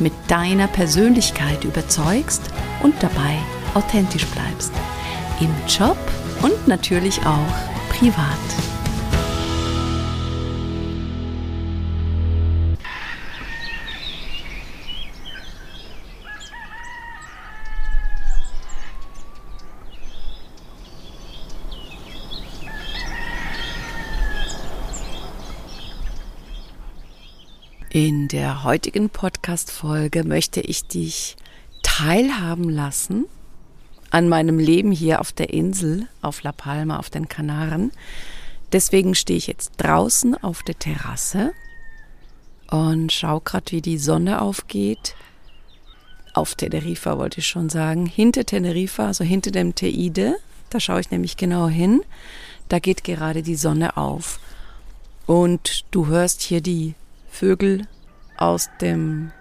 mit 0.00 0.12
deiner 0.28 0.66
Persönlichkeit 0.66 1.64
überzeugst 1.64 2.42
und 2.82 2.94
dabei 3.02 3.38
authentisch 3.74 4.26
bleibst. 4.26 4.72
Im 5.40 5.54
Job 5.68 5.98
und 6.42 6.68
natürlich 6.68 7.20
auch 7.20 7.96
privat. 7.96 8.67
In 28.00 28.28
der 28.28 28.62
heutigen 28.62 29.10
Podcast-Folge 29.10 30.22
möchte 30.22 30.60
ich 30.60 30.86
dich 30.86 31.36
teilhaben 31.82 32.70
lassen 32.70 33.24
an 34.10 34.28
meinem 34.28 34.60
Leben 34.60 34.92
hier 34.92 35.20
auf 35.20 35.32
der 35.32 35.52
Insel, 35.52 36.06
auf 36.22 36.44
La 36.44 36.52
Palma, 36.52 37.00
auf 37.00 37.10
den 37.10 37.26
Kanaren. 37.26 37.90
Deswegen 38.70 39.16
stehe 39.16 39.36
ich 39.36 39.48
jetzt 39.48 39.72
draußen 39.78 40.36
auf 40.36 40.62
der 40.62 40.78
Terrasse 40.78 41.52
und 42.70 43.10
schaue 43.10 43.40
gerade, 43.40 43.72
wie 43.72 43.82
die 43.82 43.98
Sonne 43.98 44.42
aufgeht. 44.42 45.16
Auf 46.34 46.54
Teneriffa 46.54 47.18
wollte 47.18 47.40
ich 47.40 47.48
schon 47.48 47.68
sagen. 47.68 48.06
Hinter 48.06 48.44
Teneriffa, 48.44 49.08
also 49.08 49.24
hinter 49.24 49.50
dem 49.50 49.74
Teide, 49.74 50.36
da 50.70 50.78
schaue 50.78 51.00
ich 51.00 51.10
nämlich 51.10 51.36
genau 51.36 51.66
hin. 51.66 52.02
Da 52.68 52.78
geht 52.78 53.02
gerade 53.02 53.42
die 53.42 53.56
Sonne 53.56 53.96
auf. 53.96 54.38
Und 55.26 55.84
du 55.90 56.06
hörst 56.06 56.42
hier 56.42 56.60
die 56.60 56.94
Vögel 57.30 57.86
aus 58.36 58.68
dem 58.80 59.32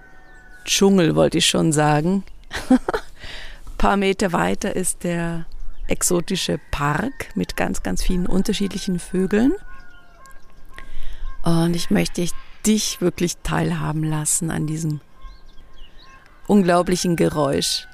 Dschungel, 0.66 1.16
wollte 1.16 1.38
ich 1.38 1.46
schon 1.46 1.72
sagen. 1.72 2.24
Ein 2.70 2.80
paar 3.78 3.98
Meter 3.98 4.34
weiter 4.34 4.76
ist 4.76 5.04
der 5.04 5.46
exotische 5.88 6.60
Park 6.72 7.36
mit 7.36 7.56
ganz, 7.56 7.84
ganz 7.84 8.04
vielen 8.04 8.28
unterschiedlichen 8.28 9.00
Vögeln. 9.00 9.54
Und 11.44 11.76
ich 11.76 11.90
möchte 11.90 12.28
dich 12.66 13.00
wirklich 13.00 13.38
teilhaben 13.38 14.04
lassen 14.04 14.52
an 14.52 14.68
diesem 14.68 15.00
unglaublichen 16.48 17.16
Geräusch. 17.16 17.88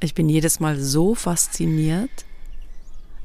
Ich 0.00 0.14
bin 0.14 0.28
jedes 0.28 0.60
Mal 0.60 0.78
so 0.78 1.14
fasziniert, 1.14 2.10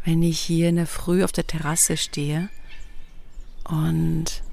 wenn 0.06 0.22
ich 0.22 0.40
hier 0.40 0.70
in 0.70 0.78
der 0.78 0.88
Früh 0.88 1.24
auf 1.24 1.32
der 1.32 1.48
Terrasse 1.48 1.98
stehe 1.98 2.50
und 3.68 4.44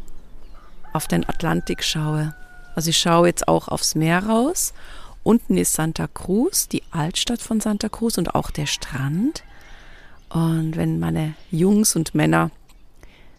auf 0.92 1.08
den 1.08 1.28
Atlantik 1.28 1.82
schaue. 1.82 2.34
Also 2.74 2.90
ich 2.90 2.98
schaue 2.98 3.28
jetzt 3.28 3.48
auch 3.48 3.68
aufs 3.68 3.94
Meer 3.94 4.24
raus. 4.26 4.74
Unten 5.22 5.56
ist 5.56 5.72
Santa 5.72 6.06
Cruz, 6.06 6.68
die 6.68 6.82
Altstadt 6.90 7.40
von 7.40 7.60
Santa 7.60 7.88
Cruz 7.88 8.18
und 8.18 8.34
auch 8.34 8.50
der 8.50 8.66
Strand. 8.66 9.44
Und 10.28 10.76
wenn 10.76 10.98
meine 10.98 11.34
Jungs 11.50 11.96
und 11.96 12.14
Männer 12.14 12.50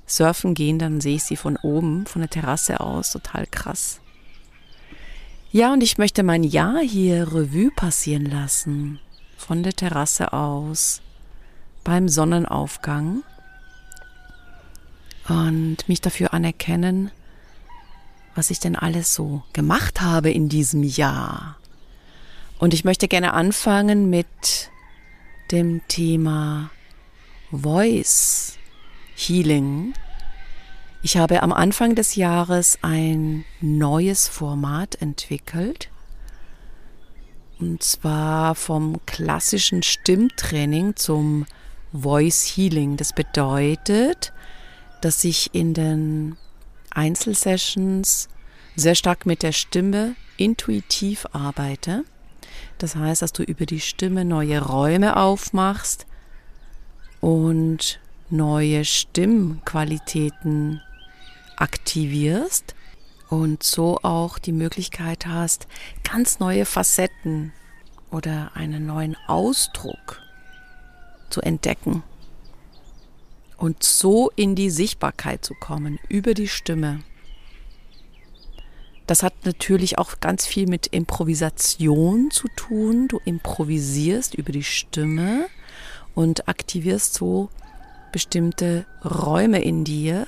surfen 0.08 0.54
gehen, 0.54 0.80
dann 0.80 1.02
sehe 1.02 1.16
ich 1.16 1.24
sie 1.24 1.36
von 1.36 1.58
oben, 1.58 2.06
von 2.06 2.22
der 2.22 2.30
Terrasse 2.30 2.80
aus. 2.80 3.12
Total 3.12 3.46
krass. 3.46 4.00
Ja, 5.52 5.74
und 5.74 5.84
ich 5.84 5.98
möchte 5.98 6.24
mein 6.24 6.44
Jahr 6.44 6.80
hier 6.80 7.34
Revue 7.34 7.72
passieren 7.72 8.26
lassen. 8.26 9.00
Von 9.38 9.64
der 9.64 9.74
Terrasse 9.74 10.34
aus, 10.34 11.02
beim 11.84 12.10
Sonnenaufgang. 12.10 13.24
Und 15.28 15.88
mich 15.88 16.02
dafür 16.02 16.34
anerkennen, 16.34 17.12
was 18.36 18.52
ich 18.52 18.60
denn 18.60 18.76
alles 18.76 19.14
so 19.14 19.44
gemacht 19.54 20.02
habe 20.02 20.30
in 20.32 20.50
diesem 20.50 20.84
Jahr. 20.84 21.58
Und 22.60 22.74
ich 22.74 22.84
möchte 22.84 23.08
gerne 23.08 23.34
anfangen 23.34 24.10
mit 24.10 24.70
dem 25.52 25.82
Thema 25.88 26.70
Voice 27.52 28.58
Healing. 29.16 29.94
Ich 31.02 31.18
habe 31.18 31.44
am 31.44 31.54
Anfang 31.54 31.96
des 31.96 32.16
Jahres 32.16 32.80
ein 32.82 33.46
neues 33.62 34.28
Format 34.28 35.02
entwickelt. 35.02 35.90
Und 37.60 37.84
zwar 37.84 38.56
vom 38.56 39.00
klassischen 39.06 39.84
Stimmtraining 39.84 40.96
zum 40.96 41.46
Voice 41.94 42.44
Healing. 42.44 42.98
Das 42.98 43.14
bedeutet, 43.14 44.34
dass 45.06 45.24
ich 45.24 45.54
in 45.54 45.76
den 45.76 46.36
Einzelsessions 46.90 48.28
sehr 48.76 48.96
stark 48.96 49.28
mit 49.28 49.44
der 49.44 49.52
Stimme 49.52 50.16
intuitiv 50.36 51.28
arbeite. 51.32 52.06
Das 52.80 52.96
heißt, 52.96 53.22
dass 53.22 53.32
du 53.32 53.44
über 53.44 53.68
die 53.68 53.82
Stimme 53.82 54.26
neue 54.26 54.60
Räume 54.64 55.16
aufmachst 55.16 56.08
und 57.22 58.00
neue 58.32 58.84
Stimmqualitäten 58.84 60.82
aktivierst 61.56 62.74
und 63.30 63.62
so 63.62 64.00
auch 64.02 64.40
die 64.40 64.54
Möglichkeit 64.54 65.28
hast, 65.28 65.68
ganz 66.04 66.40
neue 66.40 66.66
Facetten 66.66 67.54
oder 68.10 68.50
einen 68.56 68.88
neuen 68.88 69.16
Ausdruck 69.28 70.20
zu 71.30 71.42
entdecken 71.42 72.02
und 73.58 73.84
so 73.84 74.32
in 74.36 74.56
die 74.56 74.70
Sichtbarkeit 74.70 75.46
zu 75.46 75.54
kommen 75.54 76.00
über 76.10 76.34
die 76.34 76.48
Stimme. 76.48 77.02
Das 79.08 79.22
hat 79.22 79.34
natürlich 79.46 79.98
auch 80.00 80.20
ganz 80.20 80.48
viel 80.48 80.68
mit 80.68 80.88
Improvisation 80.88 82.32
zu 82.32 82.48
tun. 82.56 83.08
Du 83.08 83.20
improvisierst 83.24 84.34
über 84.34 84.52
die 84.52 84.64
Stimme 84.64 85.46
und 86.16 86.48
aktivierst 86.48 87.14
so 87.14 87.50
bestimmte 88.12 88.86
Räume 89.04 89.62
in 89.62 89.84
dir, 89.84 90.28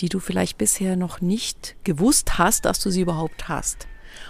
die 0.00 0.08
du 0.08 0.18
vielleicht 0.18 0.58
bisher 0.58 0.96
noch 0.96 1.20
nicht 1.20 1.76
gewusst 1.84 2.38
hast, 2.38 2.64
dass 2.64 2.80
du 2.80 2.90
sie 2.90 3.02
überhaupt 3.02 3.48
hast. 3.48 3.86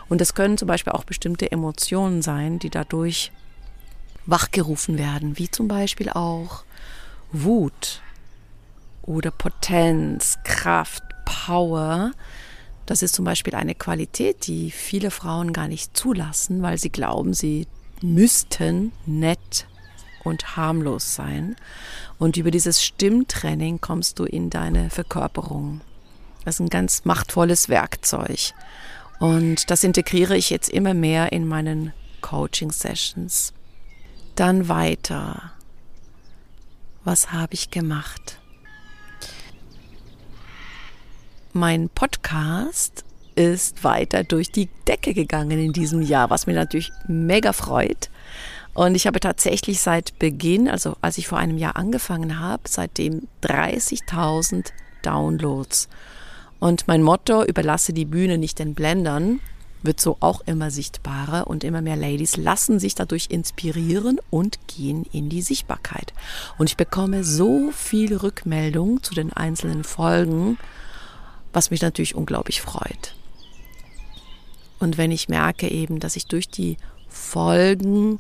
Und 0.09 0.21
das 0.21 0.35
können 0.35 0.59
zum 0.59 0.69
Beispiel 0.69 0.93
auch 0.93 1.05
bestimmte 1.05 1.51
Emotionen 1.51 2.21
sein, 2.21 2.59
die 2.59 2.71
dadurch 2.71 3.33
wachgerufen 4.27 4.99
werden, 4.99 5.39
wie 5.39 5.51
zum 5.51 5.67
Beispiel 5.67 6.11
auch 6.11 6.65
Wut 7.33 8.03
oder 9.03 9.31
Potenz, 9.31 10.39
Kraft, 10.45 11.03
Power. 11.25 12.13
Das 12.87 13.03
ist 13.03 13.15
zum 13.15 13.25
Beispiel 13.25 13.55
eine 13.55 13.75
Qualität, 13.75 14.47
die 14.47 14.71
viele 14.71 15.11
Frauen 15.11 15.53
gar 15.53 15.69
nicht 15.69 15.97
zulassen, 15.97 16.63
weil 16.63 16.79
sie 16.79 16.91
glauben, 16.91 17.35
sie 17.35 17.67
müssten 18.01 18.93
nett 19.07 19.67
und 20.25 20.57
harmlos 20.57 21.15
sein. 21.15 21.57
Und 22.19 22.37
über 22.37 22.51
dieses 22.51 22.83
Stimmtraining 22.85 23.81
kommst 23.81 24.19
du 24.19 24.25
in 24.25 24.51
deine 24.51 24.91
Verkörperung. 24.91 25.81
Das 26.45 26.57
ist 26.57 26.61
ein 26.61 26.69
ganz 26.69 27.05
machtvolles 27.05 27.69
Werkzeug. 27.69 28.53
Und 29.21 29.71
das 29.71 29.85
integriere 29.85 30.37
ich 30.37 30.51
jetzt 30.51 30.69
immer 30.69 30.95
mehr 30.95 31.33
in 31.33 31.47
meinen 31.47 31.93
Coaching-Sessions. 32.21 33.53
Dann 34.35 34.69
weiter. 34.69 35.53
Was 37.05 37.33
habe 37.33 37.55
ich 37.55 37.71
gemacht? 37.71 38.39
Mein 41.55 41.91
Podcast 41.91 43.05
ist 43.35 43.85
weiter 43.85 44.25
durch 44.25 44.51
die 44.51 44.71
Decke 44.89 45.13
gegangen 45.13 45.59
in 45.59 45.75
diesem 45.75 46.01
Jahr, 46.01 46.31
was 46.31 46.47
mir 46.47 46.55
natürlich 46.55 46.91
mega 47.07 47.53
freut. 47.53 48.09
Und 48.73 48.95
ich 48.95 49.07
habe 49.07 49.21
tatsächlich 49.21 49.83
seit 49.83 50.19
Beginn, 50.19 50.67
also 50.67 50.97
als 51.03 51.19
ich 51.19 51.29
vor 51.29 51.37
einem 51.37 51.59
Jahr 51.59 51.77
angefangen 51.77 52.41
habe, 52.41 52.63
seitdem 52.67 53.29
30.000 53.43 54.73
Downloads. 55.03 55.91
Und 56.59 56.89
mein 56.89 57.03
Motto, 57.03 57.45
überlasse 57.45 57.93
die 57.93 58.07
Bühne 58.07 58.39
nicht 58.39 58.59
den 58.59 58.73
Blendern, 58.73 59.41
wird 59.83 60.01
so 60.01 60.17
auch 60.21 60.41
immer 60.47 60.71
sichtbarer 60.71 61.49
und 61.49 61.65
immer 61.65 61.83
mehr 61.83 61.97
Ladies 61.97 62.39
lassen 62.39 62.79
sich 62.79 62.95
dadurch 62.95 63.27
inspirieren 63.29 64.21
und 64.31 64.59
gehen 64.69 65.05
in 65.13 65.29
die 65.29 65.43
Sichtbarkeit. 65.43 66.15
Und 66.57 66.71
ich 66.71 66.79
bekomme 66.79 67.25
so 67.25 67.71
viel 67.73 68.17
Rückmeldung 68.17 69.03
zu 69.03 69.13
den 69.13 69.35
einzelnen 69.35 69.85
Folgen, 69.85 70.57
was 71.53 71.71
mich 71.71 71.83
natürlich 71.83 72.15
unglaublich 72.15 72.61
freut. 72.61 73.15
Und 74.79 74.99
wenn 74.99 75.11
ich 75.11 75.29
merke 75.29 75.69
eben, 75.69 76.01
dass 76.01 76.17
ich 76.17 76.27
durch 76.27 76.49
die 76.49 76.77
Folgen 77.09 78.19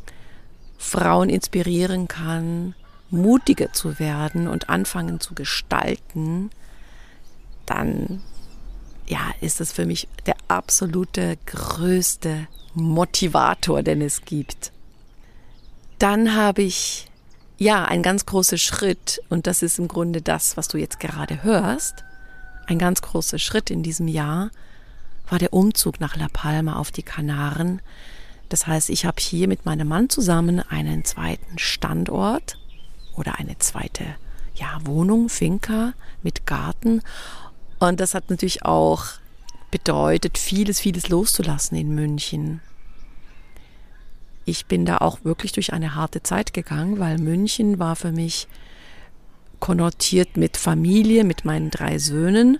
Frauen 0.79 1.29
inspirieren 1.29 2.09
kann, 2.09 2.75
mutiger 3.11 3.73
zu 3.73 3.99
werden 3.99 4.49
und 4.49 4.69
anfangen 4.69 5.21
zu 5.21 5.35
gestalten, 5.35 6.51
dann 7.67 8.23
ja, 9.07 9.33
ist 9.41 9.61
das 9.61 9.73
für 9.73 9.87
mich 9.87 10.09
der 10.27 10.37
absolute 10.49 11.37
größte 11.47 12.47
Motivator, 12.75 13.83
den 13.83 14.01
es 14.01 14.25
gibt. 14.25 14.73
Dann 15.99 16.35
habe 16.35 16.63
ich 16.63 17.11
ja 17.59 17.85
ein 17.85 18.03
ganz 18.03 18.27
großer 18.27 18.57
Schritt 18.57 19.23
und 19.29 19.47
das 19.47 19.63
ist 19.63 19.79
im 19.79 19.89
Grunde 19.89 20.23
das, 20.23 20.57
was 20.57 20.69
du 20.69 20.79
jetzt 20.79 20.99
gerade 20.99 21.43
hörst. 21.43 22.05
Ein 22.67 22.79
ganz 22.79 23.03
großer 23.03 23.39
Schritt 23.39 23.71
in 23.71 23.83
diesem 23.83 24.09
Jahr 24.09 24.51
war 25.29 25.39
der 25.39 25.53
Umzug 25.53 26.01
nach 26.01 26.17
La 26.17 26.29
Palma 26.33 26.77
auf 26.77 26.91
die 26.91 27.03
Kanaren. 27.03 27.81
Das 28.49 28.67
heißt, 28.67 28.91
ich 28.91 29.05
habe 29.05 29.21
hier 29.21 29.49
mit 29.49 29.65
meinem 29.65 29.89
Mann 29.89 30.09
zusammen 30.09 30.61
einen 30.61 31.05
zweiten 31.05 31.59
Standort 31.59 32.59
oder 33.17 33.39
eine 33.39 33.59
zweite 33.59 34.05
ja, 34.55 34.79
Wohnung, 34.85 35.29
Finca 35.29 35.95
mit 36.23 36.47
Garten. 36.47 37.03
Und 37.79 38.01
das 38.01 38.15
hat 38.15 38.31
natürlich 38.31 38.65
auch 38.65 39.05
bedeutet, 39.71 40.39
vieles, 40.39 40.81
vieles 40.81 41.09
loszulassen 41.09 41.77
in 41.77 41.95
München. 41.95 42.61
Ich 44.45 44.67
bin 44.67 44.85
da 44.85 44.99
auch 44.99 45.25
wirklich 45.25 45.53
durch 45.53 45.73
eine 45.73 45.95
harte 45.95 46.23
Zeit 46.23 46.53
gegangen, 46.53 46.99
weil 46.99 47.19
München 47.19 47.79
war 47.79 47.97
für 47.97 48.13
mich 48.13 48.49
konnotiert 49.63 50.37
mit 50.37 50.57
Familie, 50.57 51.23
mit 51.23 51.45
meinen 51.45 51.71
drei 51.71 51.99
Söhnen. 51.99 52.59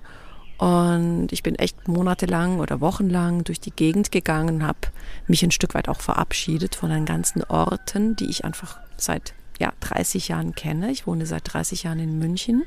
Und 0.57 1.33
ich 1.33 1.43
bin 1.43 1.57
echt 1.57 1.89
monatelang 1.89 2.61
oder 2.61 2.81
wochenlang 2.81 3.43
durch 3.43 3.59
die 3.59 3.73
Gegend 3.73 4.13
gegangen, 4.13 4.65
habe 4.65 4.79
mich 5.27 5.43
ein 5.43 5.51
Stück 5.51 5.75
weit 5.75 5.89
auch 5.89 6.01
verabschiedet 6.01 6.77
von 6.77 6.91
den 6.91 7.05
ganzen 7.05 7.43
Orten, 7.43 8.15
die 8.15 8.31
ich 8.31 8.45
einfach 8.45 8.79
seit 8.97 9.35
ja, 9.59 9.73
30 9.81 10.29
Jahren 10.29 10.55
kenne. 10.55 10.93
Ich 10.93 11.05
wohne 11.09 11.27
seit 11.27 11.53
30 11.53 11.83
Jahren 11.83 11.99
in 11.99 12.21
München, 12.21 12.63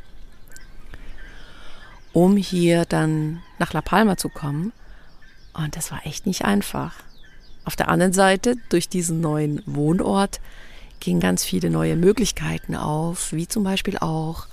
um 2.11 2.35
hier 2.35 2.83
dann 2.83 3.41
nach 3.57 3.71
La 3.71 3.81
Palma 3.81 4.17
zu 4.17 4.27
kommen. 4.27 4.73
Und 5.53 5.77
das 5.77 5.91
war 5.91 6.05
echt 6.05 6.25
nicht 6.25 6.43
einfach. 6.43 6.93
Auf 7.63 7.77
der 7.77 7.87
anderen 7.87 8.11
Seite, 8.11 8.57
durch 8.67 8.89
diesen 8.89 9.21
neuen 9.21 9.61
Wohnort, 9.65 10.41
gingen 10.99 11.19
ganz 11.19 11.43
viele 11.43 11.69
neue 11.69 11.95
Möglichkeiten 11.95 12.75
auf, 12.75 13.31
wie 13.31 13.47
zum 13.47 13.63
Beispiel 13.63 13.97
auch, 13.97 14.47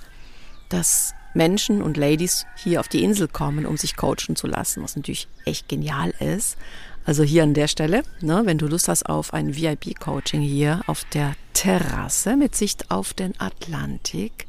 dass 0.69 1.13
Menschen 1.33 1.81
und 1.81 1.97
Ladies 1.97 2.45
hier 2.55 2.79
auf 2.79 2.87
die 2.87 3.03
Insel 3.03 3.27
kommen, 3.27 3.65
um 3.65 3.77
sich 3.77 3.95
coachen 3.95 4.35
zu 4.35 4.47
lassen, 4.47 4.83
was 4.83 4.95
natürlich 4.95 5.27
echt 5.45 5.67
genial 5.67 6.13
ist. 6.19 6.57
Also 7.05 7.23
hier 7.23 7.43
an 7.43 7.53
der 7.53 7.67
Stelle, 7.67 8.03
ne, 8.21 8.43
wenn 8.45 8.57
du 8.57 8.67
Lust 8.67 8.87
hast 8.87 9.07
auf 9.07 9.33
ein 9.33 9.55
VIP-Coaching 9.55 10.41
hier 10.41 10.81
auf 10.87 11.03
der 11.13 11.33
Terrasse 11.53 12.37
mit 12.37 12.55
Sicht 12.55 12.91
auf 12.91 13.13
den 13.13 13.39
Atlantik, 13.39 14.47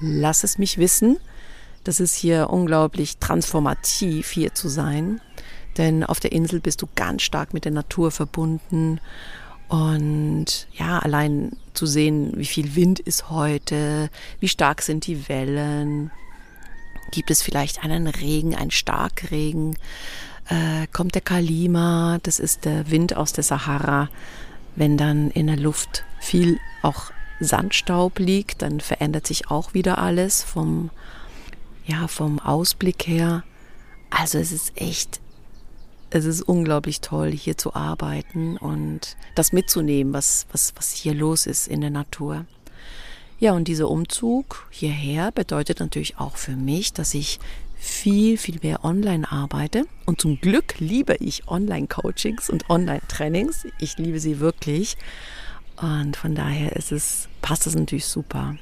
lass 0.00 0.42
es 0.42 0.58
mich 0.58 0.78
wissen. 0.78 1.18
Das 1.84 2.00
ist 2.00 2.16
hier 2.16 2.50
unglaublich 2.50 3.18
transformativ, 3.18 4.30
hier 4.30 4.54
zu 4.54 4.68
sein. 4.68 5.20
Denn 5.76 6.02
auf 6.02 6.18
der 6.18 6.32
Insel 6.32 6.60
bist 6.60 6.82
du 6.82 6.88
ganz 6.96 7.22
stark 7.22 7.54
mit 7.54 7.64
der 7.64 7.72
Natur 7.72 8.10
verbunden 8.10 9.00
und 9.68 10.68
ja, 10.74 10.98
allein 11.00 11.56
zu 11.74 11.86
sehen, 11.86 12.32
wie 12.36 12.46
viel 12.46 12.74
Wind 12.76 13.00
ist 13.00 13.30
heute, 13.30 14.10
wie 14.40 14.48
stark 14.48 14.82
sind 14.82 15.06
die 15.06 15.28
Wellen, 15.28 16.10
gibt 17.10 17.30
es 17.30 17.42
vielleicht 17.42 17.82
einen 17.82 18.06
Regen, 18.06 18.54
einen 18.54 18.70
Starkregen, 18.70 19.76
äh, 20.48 20.86
kommt 20.92 21.14
der 21.14 21.22
Kalima, 21.22 22.18
das 22.22 22.38
ist 22.38 22.64
der 22.64 22.90
Wind 22.90 23.16
aus 23.16 23.32
der 23.32 23.44
Sahara. 23.44 24.08
Wenn 24.76 24.96
dann 24.96 25.30
in 25.30 25.46
der 25.46 25.56
Luft 25.56 26.04
viel 26.20 26.58
auch 26.82 27.10
Sandstaub 27.40 28.18
liegt, 28.18 28.62
dann 28.62 28.80
verändert 28.80 29.26
sich 29.26 29.50
auch 29.50 29.74
wieder 29.74 29.98
alles 29.98 30.42
vom, 30.42 30.90
ja, 31.86 32.08
vom 32.08 32.38
Ausblick 32.38 33.06
her. 33.06 33.42
Also 34.10 34.38
es 34.38 34.52
ist 34.52 34.80
echt 34.80 35.20
es 36.16 36.24
ist 36.24 36.42
unglaublich 36.42 37.00
toll, 37.00 37.30
hier 37.30 37.56
zu 37.56 37.74
arbeiten 37.74 38.56
und 38.56 39.16
das 39.34 39.52
mitzunehmen, 39.52 40.12
was, 40.12 40.46
was, 40.52 40.72
was 40.76 40.92
hier 40.92 41.14
los 41.14 41.46
ist 41.46 41.68
in 41.68 41.80
der 41.80 41.90
Natur. 41.90 42.44
Ja, 43.38 43.52
und 43.52 43.68
dieser 43.68 43.90
Umzug 43.90 44.66
hierher 44.70 45.30
bedeutet 45.30 45.80
natürlich 45.80 46.18
auch 46.18 46.36
für 46.36 46.56
mich, 46.56 46.92
dass 46.94 47.12
ich 47.12 47.38
viel, 47.76 48.38
viel 48.38 48.58
mehr 48.62 48.84
online 48.84 49.30
arbeite. 49.30 49.84
Und 50.06 50.20
zum 50.20 50.40
Glück 50.40 50.78
liebe 50.78 51.16
ich 51.16 51.46
Online-Coachings 51.46 52.48
und 52.48 52.70
Online-Trainings. 52.70 53.66
Ich 53.78 53.98
liebe 53.98 54.20
sie 54.20 54.40
wirklich. 54.40 54.96
Und 55.76 56.16
von 56.16 56.34
daher 56.34 56.74
ist 56.76 56.92
es, 56.92 57.28
passt 57.42 57.66
es 57.66 57.74
natürlich 57.74 58.06
super. 58.06 58.56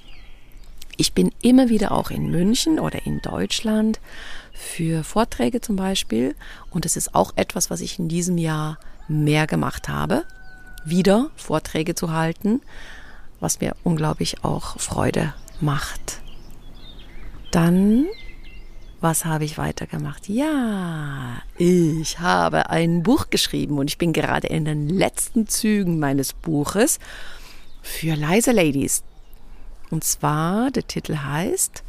Ich 0.96 1.12
bin 1.12 1.32
immer 1.42 1.68
wieder 1.68 1.92
auch 1.92 2.11
in 2.11 2.30
München 2.30 2.78
oder 2.78 3.06
in 3.06 3.20
Deutschland 3.20 4.00
für 4.54 5.04
Vorträge 5.04 5.61
zum 5.61 5.76
Beispiel. 5.76 6.34
Und 6.70 6.87
das 6.87 6.96
ist 6.96 7.14
auch 7.14 7.32
etwas, 7.37 7.68
was 7.68 7.80
ich 7.80 7.99
in 7.99 8.08
diesem 8.08 8.38
Jahr 8.38 8.78
mehr 9.08 9.46
gemacht 9.46 9.88
habe, 9.88 10.25
wieder 10.87 11.30
Vorträge 11.37 11.94
zu 11.94 12.12
halten, 12.12 12.62
was 13.40 13.61
mir 13.61 13.76
unglaublich 13.82 14.44
auch 14.44 14.78
Freude 14.78 15.34
macht. 15.61 16.23
Dann, 17.50 18.06
was 19.00 19.25
habe 19.25 19.44
ich 19.44 19.58
weitergemacht? 19.58 20.28
Ja, 20.28 21.42
ich 21.58 22.20
habe 22.20 22.70
ein 22.70 23.02
Buch 23.02 23.28
geschrieben 23.30 23.78
und 23.78 23.90
ich 23.90 23.99
bin 23.99 24.12
gerade 24.12 24.46
in 24.46 24.64
den 24.64 24.88
letzten 24.88 25.46
Zügen 25.46 25.99
meines 25.99 26.32
Buches 26.32 26.99
für 27.82 28.14
leise 28.14 28.52
Ladies. 28.52 29.02
Und 29.90 30.04
zwar, 30.04 30.70
der 30.70 30.87
Titel 30.87 31.18
heißt 31.18 31.83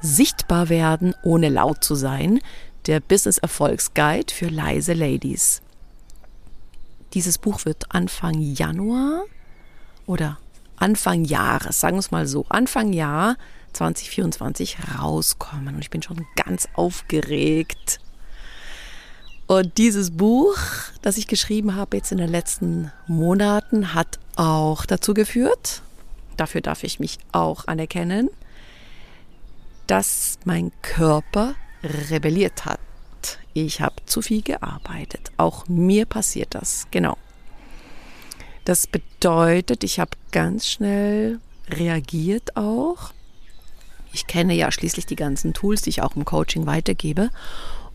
Sichtbar 0.00 0.68
werden, 0.68 1.14
ohne 1.22 1.48
laut 1.48 1.82
zu 1.82 1.94
sein, 1.94 2.40
der 2.86 3.00
Business 3.00 3.38
Erfolgsguide 3.38 4.32
für 4.32 4.48
leise 4.48 4.92
Ladies. 4.92 5.62
Dieses 7.14 7.38
Buch 7.38 7.64
wird 7.64 7.92
Anfang 7.94 8.40
Januar 8.40 9.24
oder 10.06 10.38
Anfang 10.76 11.24
Jahres, 11.24 11.80
sagen 11.80 11.96
wir 11.96 12.00
es 12.00 12.10
mal 12.10 12.26
so, 12.26 12.44
Anfang 12.48 12.92
Jahr 12.92 13.36
2024 13.72 14.76
rauskommen. 14.98 15.74
Und 15.74 15.80
ich 15.80 15.90
bin 15.90 16.02
schon 16.02 16.26
ganz 16.36 16.68
aufgeregt. 16.74 18.00
Und 19.46 19.78
dieses 19.78 20.10
Buch, 20.10 20.56
das 21.02 21.18
ich 21.18 21.26
geschrieben 21.26 21.76
habe 21.76 21.96
jetzt 21.96 22.12
in 22.12 22.18
den 22.18 22.30
letzten 22.30 22.90
Monaten, 23.06 23.94
hat 23.94 24.18
auch 24.34 24.84
dazu 24.86 25.14
geführt, 25.14 25.82
dafür 26.36 26.60
darf 26.60 26.82
ich 26.82 26.98
mich 26.98 27.18
auch 27.32 27.66
anerkennen, 27.66 28.28
dass 29.86 30.38
mein 30.44 30.72
Körper 30.82 31.54
rebelliert 31.82 32.64
hat. 32.64 32.80
Ich 33.54 33.80
habe 33.80 33.96
zu 34.06 34.22
viel 34.22 34.42
gearbeitet. 34.42 35.32
Auch 35.36 35.66
mir 35.68 36.04
passiert 36.06 36.54
das, 36.54 36.86
genau. 36.90 37.16
Das 38.64 38.86
bedeutet, 38.86 39.84
ich 39.84 40.00
habe 40.00 40.10
ganz 40.32 40.68
schnell 40.68 41.38
reagiert 41.68 42.56
auch. 42.56 43.12
Ich 44.12 44.26
kenne 44.26 44.54
ja 44.54 44.70
schließlich 44.70 45.06
die 45.06 45.16
ganzen 45.16 45.54
Tools, 45.54 45.82
die 45.82 45.90
ich 45.90 46.02
auch 46.02 46.16
im 46.16 46.24
Coaching 46.24 46.66
weitergebe 46.66 47.30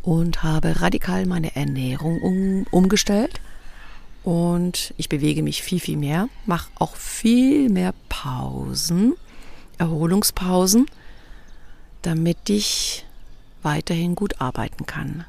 und 0.02 0.44
habe 0.44 0.82
radikal 0.82 1.26
meine 1.26 1.56
Ernährung 1.56 2.22
um, 2.22 2.66
umgestellt. 2.72 3.42
Und 4.24 4.94
ich 4.98 5.10
bewege 5.10 5.42
mich 5.42 5.64
viel, 5.64 5.80
viel 5.80 5.98
mehr, 5.98 6.30
mache 6.46 6.70
auch 6.76 6.96
viel 6.96 7.70
mehr 7.70 7.94
Pausen, 8.08 9.16
Erholungspausen, 9.78 10.86
damit 12.02 12.50
ich 12.50 13.06
weiterhin 13.64 14.16
gut 14.16 14.42
arbeiten 14.42 14.86
kann. 14.86 15.26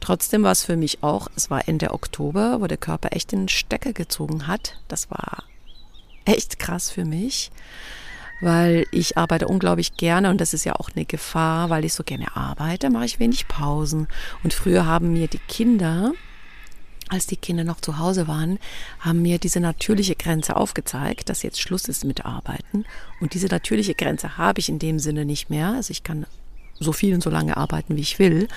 Trotzdem 0.00 0.42
war 0.42 0.52
es 0.52 0.64
für 0.64 0.76
mich 0.76 1.02
auch, 1.02 1.28
es 1.34 1.48
war 1.50 1.66
Ende 1.66 1.92
Oktober, 1.92 2.60
wo 2.60 2.66
der 2.66 2.76
Körper 2.76 3.10
echt 3.12 3.32
den 3.32 3.48
Stecker 3.48 3.94
gezogen 3.94 4.46
hat. 4.46 4.78
Das 4.86 5.10
war 5.10 5.44
echt 6.26 6.58
krass 6.58 6.90
für 6.90 7.06
mich, 7.06 7.50
weil 8.42 8.86
ich 8.90 9.16
arbeite 9.16 9.48
unglaublich 9.48 9.96
gerne 9.96 10.28
und 10.28 10.40
das 10.40 10.52
ist 10.52 10.64
ja 10.64 10.74
auch 10.74 10.90
eine 10.94 11.06
Gefahr, 11.06 11.70
weil 11.70 11.86
ich 11.86 11.94
so 11.94 12.04
gerne 12.04 12.36
arbeite, 12.36 12.90
mache 12.90 13.06
ich 13.06 13.18
wenig 13.18 13.48
Pausen. 13.48 14.08
Und 14.42 14.52
früher 14.52 14.84
haben 14.84 15.14
mir 15.14 15.26
die 15.26 15.38
Kinder, 15.38 16.12
als 17.14 17.26
die 17.26 17.36
Kinder 17.36 17.64
noch 17.64 17.80
zu 17.80 17.98
Hause 17.98 18.28
waren, 18.28 18.58
haben 19.00 19.22
mir 19.22 19.38
diese 19.38 19.60
natürliche 19.60 20.14
Grenze 20.14 20.56
aufgezeigt, 20.56 21.28
dass 21.28 21.42
jetzt 21.42 21.60
Schluss 21.60 21.88
ist 21.88 22.04
mit 22.04 22.24
Arbeiten. 22.24 22.84
Und 23.20 23.34
diese 23.34 23.46
natürliche 23.46 23.94
Grenze 23.94 24.36
habe 24.36 24.60
ich 24.60 24.68
in 24.68 24.78
dem 24.78 24.98
Sinne 24.98 25.24
nicht 25.24 25.48
mehr. 25.48 25.68
Also 25.68 25.90
ich 25.90 26.02
kann 26.02 26.26
so 26.78 26.92
viel 26.92 27.14
und 27.14 27.22
so 27.22 27.30
lange 27.30 27.56
arbeiten, 27.56 27.96
wie 27.96 28.02
ich 28.02 28.18
will. 28.18 28.48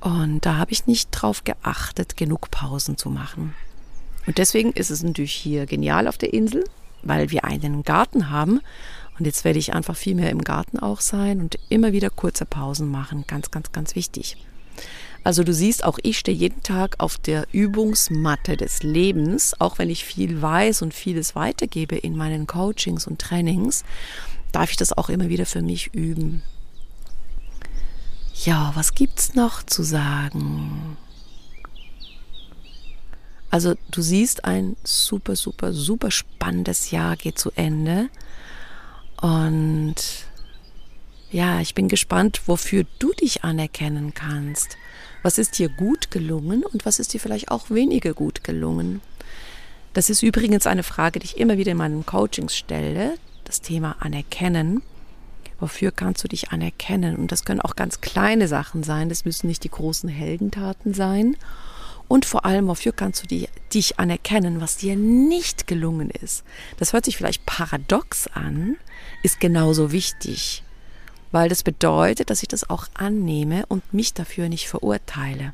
Und 0.00 0.46
da 0.46 0.56
habe 0.56 0.70
ich 0.72 0.86
nicht 0.86 1.10
drauf 1.10 1.42
geachtet, 1.44 2.16
genug 2.16 2.50
Pausen 2.50 2.96
zu 2.96 3.10
machen. 3.10 3.54
Und 4.26 4.38
deswegen 4.38 4.72
ist 4.72 4.90
es 4.90 5.02
natürlich 5.02 5.32
hier 5.32 5.66
genial 5.66 6.06
auf 6.06 6.18
der 6.18 6.32
Insel, 6.32 6.64
weil 7.02 7.30
wir 7.30 7.44
einen 7.44 7.82
Garten 7.82 8.30
haben. 8.30 8.60
Und 9.18 9.24
jetzt 9.24 9.44
werde 9.44 9.58
ich 9.58 9.72
einfach 9.72 9.96
viel 9.96 10.14
mehr 10.14 10.30
im 10.30 10.42
Garten 10.42 10.78
auch 10.78 11.00
sein 11.00 11.40
und 11.40 11.58
immer 11.68 11.92
wieder 11.92 12.10
kurze 12.10 12.44
Pausen 12.44 12.88
machen. 12.88 13.24
Ganz, 13.26 13.50
ganz, 13.50 13.72
ganz 13.72 13.96
wichtig. 13.96 14.36
Also 15.24 15.44
du 15.44 15.52
siehst, 15.52 15.84
auch 15.84 15.98
ich 16.02 16.18
stehe 16.18 16.36
jeden 16.36 16.62
Tag 16.62 16.96
auf 16.98 17.18
der 17.18 17.46
Übungsmatte 17.52 18.56
des 18.56 18.82
Lebens, 18.82 19.60
auch 19.60 19.78
wenn 19.78 19.90
ich 19.90 20.04
viel 20.04 20.40
weiß 20.40 20.82
und 20.82 20.94
vieles 20.94 21.34
weitergebe 21.34 21.96
in 21.96 22.16
meinen 22.16 22.46
Coachings 22.46 23.06
und 23.06 23.20
Trainings, 23.20 23.84
darf 24.52 24.70
ich 24.70 24.76
das 24.76 24.96
auch 24.96 25.08
immer 25.08 25.28
wieder 25.28 25.44
für 25.46 25.62
mich 25.62 25.92
üben. 25.94 26.42
Ja, 28.44 28.70
was 28.74 28.94
gibt's 28.94 29.34
noch 29.34 29.62
zu 29.64 29.82
sagen? 29.82 30.96
Also 33.50 33.74
du 33.90 34.02
siehst, 34.02 34.44
ein 34.44 34.76
super, 34.84 35.34
super, 35.34 35.72
super 35.72 36.10
spannendes 36.10 36.90
Jahr 36.90 37.16
geht 37.16 37.38
zu 37.38 37.50
Ende. 37.56 38.08
Und 39.20 39.96
ja, 41.30 41.60
ich 41.60 41.74
bin 41.74 41.88
gespannt, 41.88 42.42
wofür 42.46 42.84
du 42.98 43.12
dich 43.12 43.44
anerkennen 43.44 44.14
kannst. 44.14 44.76
Was 45.22 45.38
ist 45.38 45.58
dir 45.58 45.68
gut 45.68 46.10
gelungen 46.10 46.64
und 46.64 46.86
was 46.86 46.98
ist 46.98 47.12
dir 47.12 47.20
vielleicht 47.20 47.50
auch 47.50 47.70
weniger 47.70 48.14
gut 48.14 48.44
gelungen? 48.44 49.00
Das 49.92 50.10
ist 50.10 50.22
übrigens 50.22 50.66
eine 50.66 50.82
Frage, 50.82 51.18
die 51.18 51.26
ich 51.26 51.38
immer 51.38 51.58
wieder 51.58 51.72
in 51.72 51.78
meinen 51.78 52.06
Coachings 52.06 52.56
stelle, 52.56 53.14
das 53.44 53.60
Thema 53.60 53.96
Anerkennen. 54.00 54.82
Wofür 55.60 55.90
kannst 55.90 56.22
du 56.22 56.28
dich 56.28 56.50
anerkennen? 56.50 57.16
Und 57.16 57.32
das 57.32 57.44
können 57.44 57.60
auch 57.60 57.74
ganz 57.74 58.00
kleine 58.00 58.46
Sachen 58.46 58.82
sein, 58.82 59.08
das 59.08 59.24
müssen 59.24 59.48
nicht 59.48 59.64
die 59.64 59.70
großen 59.70 60.08
Heldentaten 60.08 60.94
sein. 60.94 61.36
Und 62.06 62.24
vor 62.24 62.46
allem, 62.46 62.68
wofür 62.68 62.92
kannst 62.92 63.22
du 63.22 63.26
die, 63.26 63.48
dich 63.74 63.98
anerkennen, 63.98 64.60
was 64.60 64.78
dir 64.78 64.96
nicht 64.96 65.66
gelungen 65.66 66.10
ist? 66.10 66.42
Das 66.78 66.92
hört 66.92 67.04
sich 67.04 67.16
vielleicht 67.16 67.44
paradox 67.44 68.28
an, 68.28 68.76
ist 69.22 69.40
genauso 69.40 69.92
wichtig, 69.92 70.62
weil 71.32 71.48
das 71.48 71.62
bedeutet, 71.62 72.30
dass 72.30 72.42
ich 72.42 72.48
das 72.48 72.68
auch 72.68 72.86
annehme 72.94 73.64
und 73.68 73.92
mich 73.92 74.14
dafür 74.14 74.48
nicht 74.48 74.68
verurteile. 74.68 75.52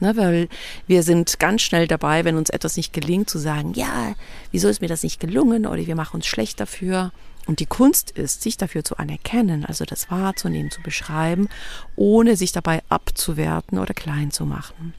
Ne, 0.00 0.16
weil 0.16 0.48
wir 0.88 1.04
sind 1.04 1.38
ganz 1.38 1.62
schnell 1.62 1.86
dabei, 1.86 2.24
wenn 2.24 2.36
uns 2.36 2.50
etwas 2.50 2.76
nicht 2.76 2.92
gelingt, 2.92 3.30
zu 3.30 3.38
sagen, 3.38 3.74
ja, 3.74 4.14
wieso 4.50 4.68
ist 4.68 4.80
mir 4.80 4.88
das 4.88 5.04
nicht 5.04 5.20
gelungen 5.20 5.66
oder 5.66 5.86
wir 5.86 5.94
machen 5.94 6.16
uns 6.16 6.26
schlecht 6.26 6.58
dafür 6.58 7.12
und 7.46 7.60
die 7.60 7.66
Kunst 7.66 8.10
ist, 8.10 8.42
sich 8.42 8.56
dafür 8.56 8.84
zu 8.84 8.96
anerkennen, 8.96 9.64
also 9.64 9.84
das 9.84 10.10
wahrzunehmen, 10.10 10.70
zu 10.70 10.82
beschreiben, 10.82 11.48
ohne 11.94 12.36
sich 12.36 12.52
dabei 12.52 12.82
abzuwerten 12.88 13.78
oder 13.78 13.94
klein 13.94 14.30
zu 14.30 14.46
machen. 14.46 14.94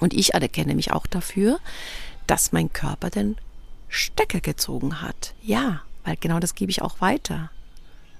Und 0.00 0.14
ich 0.14 0.34
anerkenne 0.34 0.74
mich 0.74 0.92
auch 0.92 1.06
dafür, 1.06 1.60
dass 2.26 2.52
mein 2.52 2.72
Körper 2.72 3.10
den 3.10 3.36
Stecker 3.88 4.40
gezogen 4.40 5.00
hat. 5.00 5.34
Ja, 5.42 5.82
weil 6.04 6.16
genau 6.16 6.40
das 6.40 6.54
gebe 6.54 6.70
ich 6.70 6.82
auch 6.82 7.00
weiter. 7.00 7.50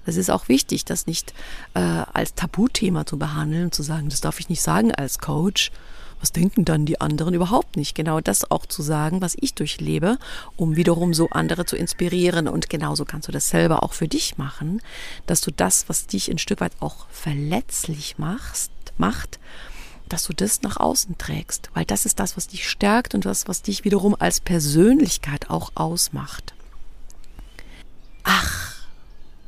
Es 0.05 0.17
ist 0.17 0.29
auch 0.29 0.47
wichtig, 0.49 0.85
das 0.85 1.07
nicht 1.07 1.33
äh, 1.73 1.79
als 1.79 2.33
Tabuthema 2.33 3.05
zu 3.05 3.17
behandeln, 3.17 3.71
zu 3.71 3.83
sagen, 3.83 4.09
das 4.09 4.21
darf 4.21 4.39
ich 4.39 4.49
nicht 4.49 4.61
sagen 4.61 4.93
als 4.93 5.19
Coach 5.19 5.71
was 6.21 6.31
denken 6.31 6.63
dann 6.63 6.85
die 6.85 7.01
anderen 7.01 7.33
überhaupt 7.33 7.75
nicht? 7.75 7.95
Genau 7.95 8.21
das 8.21 8.49
auch 8.49 8.67
zu 8.67 8.83
sagen, 8.83 9.21
was 9.21 9.35
ich 9.41 9.55
durchlebe, 9.55 10.19
um 10.55 10.75
wiederum 10.75 11.13
so 11.13 11.29
andere 11.31 11.65
zu 11.65 11.75
inspirieren. 11.75 12.47
Und 12.47 12.69
genauso 12.69 13.05
kannst 13.05 13.27
du 13.27 13.31
das 13.31 13.49
selber 13.49 13.83
auch 13.83 13.93
für 13.93 14.07
dich 14.07 14.37
machen, 14.37 14.81
dass 15.25 15.41
du 15.41 15.51
das, 15.51 15.89
was 15.89 16.05
dich 16.05 16.29
ein 16.29 16.37
Stück 16.37 16.61
weit 16.61 16.73
auch 16.79 17.07
verletzlich 17.09 18.19
machst, 18.19 18.71
macht, 18.97 19.39
dass 20.07 20.23
du 20.25 20.33
das 20.33 20.61
nach 20.61 20.77
außen 20.77 21.17
trägst, 21.17 21.71
weil 21.73 21.85
das 21.85 22.05
ist 22.05 22.19
das, 22.19 22.37
was 22.37 22.47
dich 22.47 22.69
stärkt 22.69 23.15
und 23.15 23.25
das, 23.25 23.47
was 23.47 23.63
dich 23.63 23.83
wiederum 23.83 24.15
als 24.19 24.41
Persönlichkeit 24.41 25.49
auch 25.49 25.71
ausmacht. 25.73 26.53
Ach, 28.23 28.60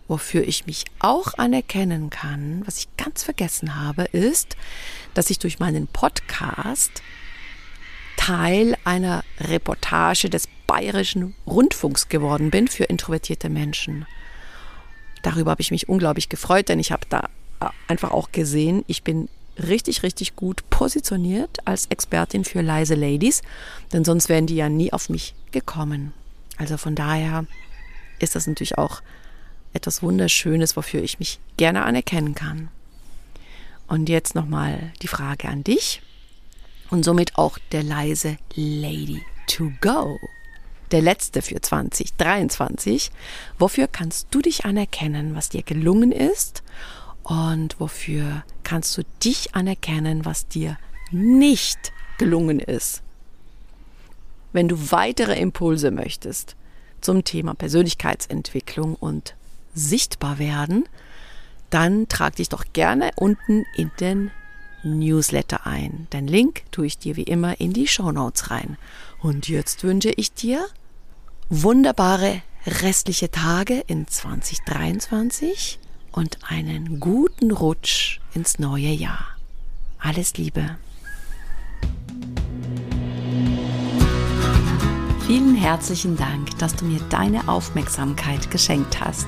wofür 0.07 0.43
ich 0.43 0.65
mich 0.65 0.85
auch 0.99 1.33
anerkennen 1.37 2.09
kann, 2.09 2.63
was 2.65 2.77
ich 2.77 2.97
ganz 2.97 3.23
vergessen 3.23 3.75
habe, 3.75 4.03
ist, 4.03 4.57
dass 5.13 5.29
ich 5.29 5.39
durch 5.39 5.59
meinen 5.59 5.87
Podcast 5.87 7.01
Teil 8.17 8.77
einer 8.83 9.23
Reportage 9.39 10.29
des 10.29 10.47
Bayerischen 10.67 11.35
Rundfunks 11.45 12.09
geworden 12.09 12.51
bin 12.51 12.67
für 12.67 12.85
introvertierte 12.85 13.49
Menschen. 13.49 14.05
Darüber 15.23 15.51
habe 15.51 15.61
ich 15.61 15.71
mich 15.71 15.89
unglaublich 15.89 16.29
gefreut, 16.29 16.69
denn 16.69 16.79
ich 16.79 16.91
habe 16.91 17.05
da 17.09 17.29
äh, 17.59 17.69
einfach 17.87 18.11
auch 18.11 18.31
gesehen, 18.31 18.83
ich 18.87 19.03
bin 19.03 19.29
richtig, 19.57 20.03
richtig 20.03 20.35
gut 20.35 20.67
positioniert 20.69 21.59
als 21.65 21.85
Expertin 21.87 22.43
für 22.43 22.61
leise 22.61 22.95
Ladies, 22.95 23.41
denn 23.91 24.03
sonst 24.03 24.29
wären 24.29 24.47
die 24.47 24.55
ja 24.55 24.69
nie 24.69 24.91
auf 24.91 25.09
mich 25.09 25.35
gekommen. 25.51 26.13
Also 26.57 26.77
von 26.77 26.95
daher 26.95 27.45
ist 28.19 28.35
das 28.35 28.47
natürlich 28.47 28.77
auch 28.77 29.01
etwas 29.73 30.03
Wunderschönes, 30.03 30.77
wofür 30.77 31.03
ich 31.03 31.19
mich 31.19 31.39
gerne 31.57 31.83
anerkennen 31.83 32.35
kann. 32.35 32.69
Und 33.87 34.09
jetzt 34.09 34.35
nochmal 34.35 34.93
die 35.01 35.07
Frage 35.07 35.49
an 35.49 35.63
dich 35.63 36.01
und 36.89 37.03
somit 37.03 37.37
auch 37.37 37.57
der 37.71 37.83
leise 37.83 38.37
Lady 38.55 39.21
to 39.47 39.71
go. 39.81 40.19
Der 40.91 41.01
letzte 41.01 41.41
für 41.41 41.59
2023. 41.59 43.11
Wofür 43.57 43.87
kannst 43.87 44.27
du 44.31 44.41
dich 44.41 44.63
anerkennen, 44.63 45.35
was 45.35 45.49
dir 45.49 45.63
gelungen 45.63 46.11
ist? 46.11 46.63
Und 47.23 47.79
wofür 47.79 48.43
kannst 48.63 48.97
du 48.97 49.03
dich 49.23 49.55
anerkennen, 49.55 50.25
was 50.25 50.47
dir 50.47 50.77
nicht 51.11 51.93
gelungen 52.19 52.59
ist? 52.59 53.01
Wenn 54.51 54.67
du 54.67 54.91
weitere 54.91 55.39
Impulse 55.39 55.89
möchtest 55.89 56.55
zum 57.01 57.23
Thema 57.23 57.55
Persönlichkeitsentwicklung 57.55 58.95
und 58.95 59.35
sichtbar 59.73 60.39
werden, 60.39 60.85
dann 61.69 62.07
trag 62.07 62.35
dich 62.35 62.49
doch 62.49 62.65
gerne 62.73 63.11
unten 63.15 63.65
in 63.75 63.91
den 63.99 64.31
Newsletter 64.83 65.65
ein. 65.65 66.07
Den 66.13 66.27
Link 66.27 66.63
tue 66.71 66.85
ich 66.85 66.97
dir 66.97 67.15
wie 67.15 67.23
immer 67.23 67.59
in 67.59 67.73
die 67.73 67.87
Show 67.87 68.11
Notes 68.11 68.51
rein. 68.51 68.77
Und 69.21 69.47
jetzt 69.47 69.83
wünsche 69.83 70.11
ich 70.11 70.33
dir 70.33 70.65
wunderbare 71.49 72.41
restliche 72.65 73.31
Tage 73.31 73.83
in 73.87 74.07
2023 74.07 75.79
und 76.11 76.37
einen 76.47 76.99
guten 76.99 77.51
Rutsch 77.51 78.19
ins 78.33 78.59
neue 78.59 78.91
Jahr. 78.91 79.25
Alles 79.99 80.37
Liebe. 80.37 80.77
Vielen 85.25 85.55
herzlichen 85.55 86.17
Dank, 86.17 86.57
dass 86.59 86.75
du 86.75 86.85
mir 86.85 86.99
deine 87.09 87.47
Aufmerksamkeit 87.47 88.51
geschenkt 88.51 88.99
hast. 88.99 89.27